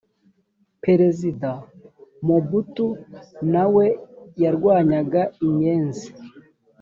perezida 0.83 1.49
mobutu 2.27 2.87
na 3.53 3.65
we 3.73 3.85
yarwanyaga 4.43 5.21
inyenzi. 5.45 6.07